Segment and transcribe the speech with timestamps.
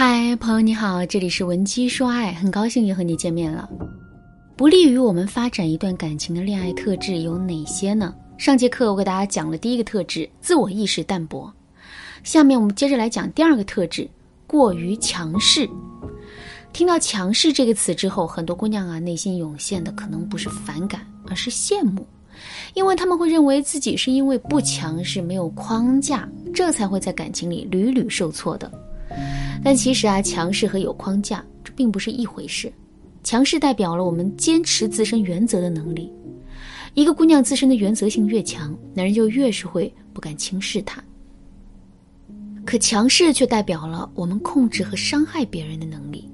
[0.00, 3.68] 嗨，朋友你好，这里是文姬说爱，很高兴又和你见面了。
[4.54, 8.14] 不利于我们发展一段感情的恋爱特质有哪些呢？
[8.38, 11.52] 上节课我给大家讲了第一个特质，自我意识淡薄。
[12.22, 14.08] 下面我们接着来讲第二个特质，
[14.46, 15.68] 过于强势。
[16.72, 22.06] 听到“强势”这个词之后，很多姑娘啊内心涌现的可能不是反感，而是羡慕，
[22.72, 28.70] 因为他们会认为自己是因为不强势、没有框架，这才会在感情里屡屡受挫的。
[29.64, 32.72] 但其实啊，强势和有框架这并不是一回事。
[33.24, 36.10] 强势代表了我们坚持自身原则的能力。
[36.94, 41.02] 一个姑娘自身的原则性越强，男人就越是会不敢轻视她。
[42.64, 46.30] 可强势却代表了我们控制和伤害别人的能力。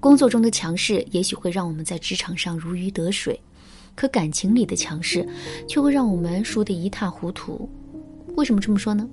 [0.00, 3.38] 工作中的强势也许会让我们在职场上如鱼得水，
[3.94, 5.26] 可感情里的强势
[5.66, 7.68] 却会让我们输得一塌糊涂。
[8.36, 9.08] 为什么这么说呢？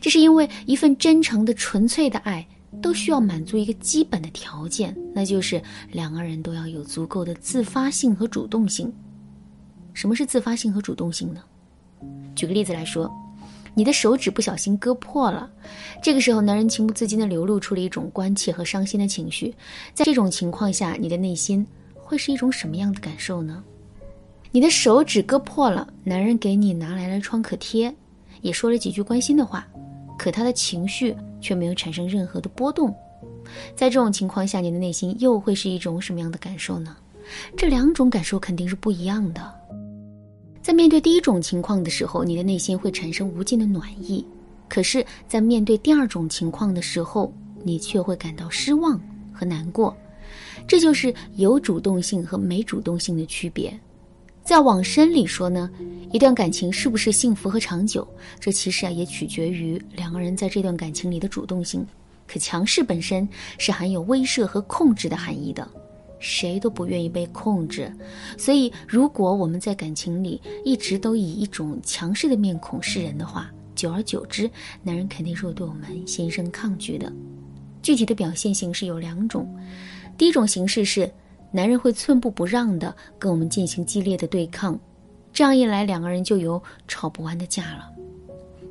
[0.00, 2.46] 这是因为一份真诚的、纯粹的爱。
[2.82, 5.60] 都需要满足一个基本的条件，那就是
[5.92, 8.92] 两个人都要有足够的自发性和主动性。
[9.92, 11.40] 什么是自发性和主动性呢？
[12.34, 13.10] 举个例子来说，
[13.74, 15.50] 你的手指不小心割破了，
[16.02, 19.54] 这个时候男人情不自禁地流露出了一种关切和伤心的情绪。
[19.94, 23.64] 在这种情况下，你的内心会是一种什么样的感受呢？
[24.52, 27.94] 你的手指割破了，男人给你拿来了创可贴，
[28.42, 29.66] 也说了几句关心的话。
[30.18, 31.14] 可他的情绪
[31.46, 32.92] 却没有产生任何的波动，
[33.76, 36.96] 在这种情况下，你的内心又会是一种什么样的感受呢？
[37.56, 39.54] 这两种感受肯定是不一样的。
[40.60, 44.24] 在面对第一种情况的时候，你的内心会产生无尽的暖意；
[44.68, 49.00] 可是，在面对第二种情况的时候，你却会感到失望
[49.32, 49.96] 和难过。
[50.66, 53.72] 这就是有主动性和没主动性的区别。
[54.46, 55.68] 再往深里说呢，
[56.12, 58.06] 一段感情是不是幸福和长久，
[58.38, 61.84] 这其实啊也取决于两个人在这段感情里的主动性。
[62.28, 65.68] 可强势本身是含有威慑和控制的含义的，
[66.20, 67.92] 谁都不愿意被控制。
[68.38, 74.48] 所以，如果我们在感情里一直都以一种强势的面孔示人的话，久而久之，
[74.84, 77.12] 男人肯定是会对我们心生抗拒的。
[77.82, 79.52] 具体的表现形式有两种，
[80.16, 81.12] 第一种形式是。
[81.50, 84.78] 男人会寸步不让的跟我们进行激烈的对抗，
[85.32, 87.90] 这样一来，两个人就有吵不完的架了。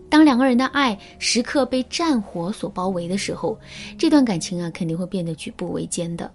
[0.07, 3.59] 当两个人的爱时刻被战火所包围的时候，
[3.97, 6.31] 这段感情啊肯定会变得举步维艰的。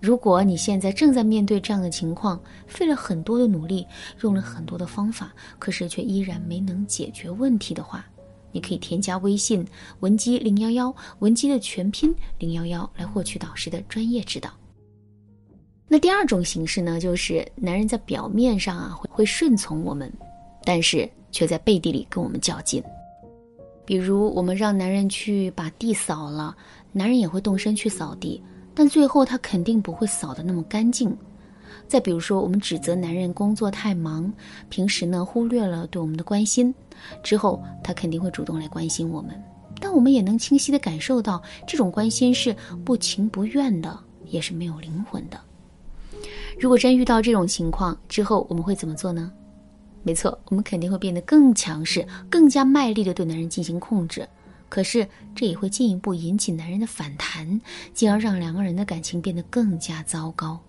[0.00, 3.86] 如果你现在正在面对这样的情况，费了很多的努力，
[4.20, 8.04] 用了很多的方法，可是却依然没能解决问题的话，
[8.52, 9.66] 你可以添加微信
[10.00, 14.50] 文姬零幺幺，文姬的全拼零幺幺来获取导师的专业指导。
[15.86, 20.12] 那第二种形式呢，就是男人在表面上啊会会顺从我们，
[20.64, 22.82] 但是却在背地里跟我们较劲。
[23.84, 26.56] 比如我们让男人去把地扫了，
[26.90, 28.42] 男人也会动身去扫地，
[28.74, 31.14] 但最后他肯定不会扫得那么干净。
[31.86, 34.32] 再比如说，我们指责男人工作太忙，
[34.70, 36.74] 平时呢忽略了对我们的关心，
[37.22, 39.38] 之后他肯定会主动来关心我们，
[39.78, 42.56] 但我们也能清晰的感受到，这种关心是
[42.86, 45.38] 不情不愿的，也是没有灵魂的。
[46.60, 49.30] 如果真遇到这种情况之后，我们会怎么做呢？
[50.02, 54.28] 没错，我们肯定会变得更强势，更加卖力的对男人进行控制。
[54.68, 57.60] 可是这也会进一步引起男人的反弹，
[57.92, 60.60] 进而让两个人的感情变得更加糟糕。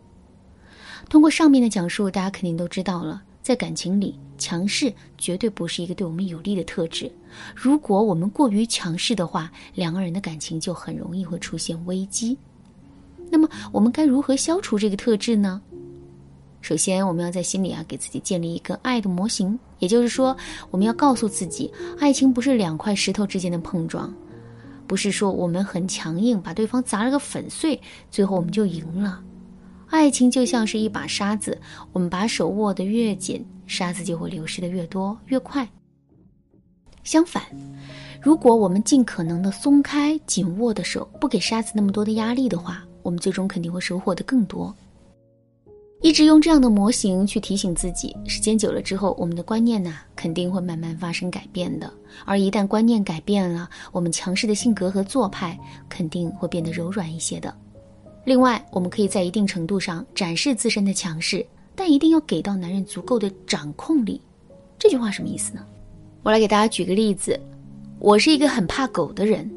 [1.10, 7.12] 通过上面的讲述，大家肯定都知道了，在感情里，强势绝对不是一个对我们有利的特质。
[7.56, 12.38] 如果我们过于强势的话，两个人的感情就很容易会出现危机。
[13.30, 15.62] 那么，我们该如何消除这个特质呢？
[16.66, 20.36] 首先，我们要在心里啊给自己建立一个爱的模型，也就是说，
[20.72, 24.12] 我们要告诉自己，爱情不是两块石头之间的碰撞，
[24.88, 29.22] 不是说我们很强硬把对方砸了个粉碎，最后我们就赢了。
[29.92, 31.56] 爱情就像是一把沙子，
[31.94, 35.70] 我们把手握得越紧，沙子就会流失的越多越快。
[37.04, 37.44] 相反，
[38.20, 44.76] 如果我们尽可能的松开紧握的手，不给沙子那么多的压力的话，我们最终肯定会收获的更多。
[46.02, 51.92] 一直用这样的模型去提醒自己，时间久了之后，我们的观念呢肯定会慢慢发生改变的。
[52.26, 55.58] 而一旦观念改变了，我们强势的性格和做派
[55.90, 57.52] 肯定会变得柔软一些的。
[58.24, 61.46] 另外，我们可以在一定程度上展示自身的强势，
[61.76, 64.22] 但一定要给到男人足够的掌控力。
[64.78, 65.66] 这句话什么意思呢？
[66.22, 67.40] 我来给大家举个例子，
[68.00, 69.50] 我是一个很怕狗的人。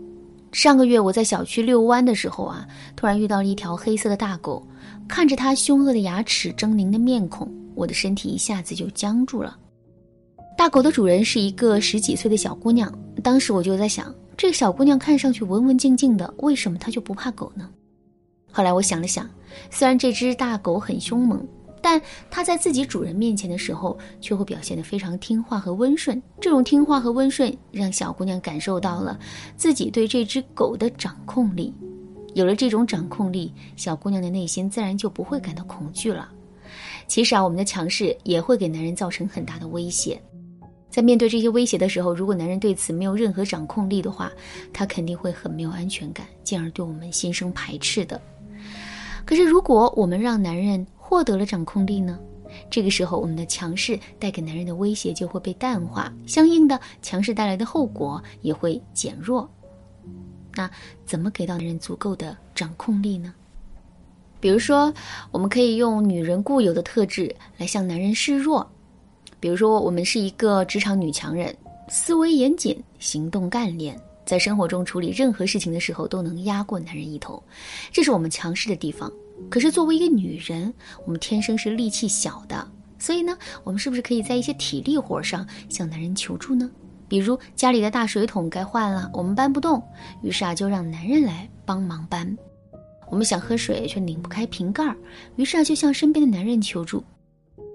[0.53, 2.67] 上个月我在小区遛弯的时候啊，
[2.97, 4.67] 突然遇到了一条黑色的大狗。
[5.07, 9.57] 看着它凶恶的牙齿、狰狞的面孔，我的身体一下子就僵住了。
[10.55, 12.93] 大狗的主人是一个十几岁的小姑娘，
[13.23, 17.71] 当时我就在想，这个小姑娘看上去文文静静的，为什么她就不怕狗呢？
[18.53, 19.27] 后来我想了想，
[19.71, 21.43] 虽然这只大狗很凶猛，
[21.81, 26.23] 但它在自己主人面前的时候，却会表现得非常听话和温顺。
[26.41, 29.19] 这种听话和温顺，让小姑娘感受到了
[29.57, 31.73] 自己对这只狗的掌控力。
[32.35, 36.29] 有了这种掌控力，小姑娘的内心自然就不会感到恐惧了。
[37.07, 40.21] 其实啊，我们的强势也会给男人造成很大的威胁。
[40.91, 44.31] 在面对这些威胁的时候，如果男人对此没有任何掌控力的话，
[44.73, 48.21] 他肯定会很没有安全感，进而对我们心生排斥的。
[49.25, 52.19] 可是，如果我们让男人获得了掌控力呢？
[52.71, 59.49] 这个时候，我们的强势带给男人的威胁就会被淡化，相应的，强势带来的后果也会减弱。
[60.55, 60.71] 那
[61.07, 63.33] 怎么给到男人足够的掌控力呢？
[64.39, 64.93] 比如说，
[65.31, 68.71] 我们可以用女人固有的特质来向男人示弱。
[69.41, 71.57] 比如说，我们是一个职场女强人，
[71.89, 77.43] 思维严谨，行动干练，在生活中处理任何事情的时候都能压过男人一头，
[77.91, 79.11] 这是我们强势的地方。
[79.51, 80.73] 可是作为一个女人，
[81.05, 82.67] 我们天生是力气小的，
[82.99, 86.71] 所以呢，我们是不是可以在一些体力活上向男人求助呢？
[87.09, 89.83] 比如家里的大水桶该换了，我们搬不动，
[90.23, 92.37] 于是啊，就让男人来帮忙搬。
[93.09, 94.95] 我们想喝水却拧不开瓶盖，
[95.37, 97.03] 于是啊，就向身边的男人求助。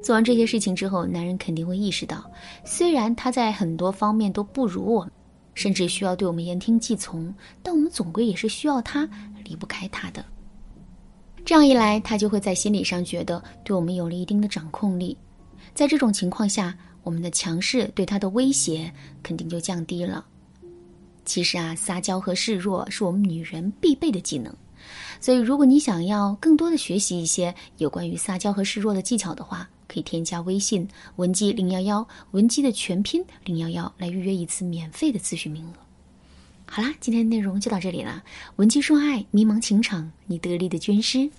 [0.04, 2.24] 做完这些事情之后，男人肯定会意识到，
[2.64, 5.12] 虽然他在很多方面都不如我们，
[5.56, 7.34] 甚至需要对我们言听计从，
[7.64, 9.10] 但我们总归也是需要他，
[9.44, 10.24] 离不开他的。
[11.46, 15.18] 这样一来，他就会在心理上觉得对我们有了一定的掌控力。
[15.74, 18.92] 在这种情况下，我们的强势对他的威胁
[19.22, 20.26] 肯定就降低了。
[21.26, 24.54] 其实啊，撒娇和示弱是我们女人必备的技能。
[25.20, 30.88] 所以，如果你想要更多的学习一些有关于撒娇和示弱的技巧的话，可以添加微信
[31.18, 35.74] 文姬零幺幺，文姬的全拼零幺幺来预约一次免费的咨询名额。
[36.76, 38.24] 好啦，今天的内容就到这里了。
[38.56, 41.30] 文姬说爱，迷茫情场，你得力的军师。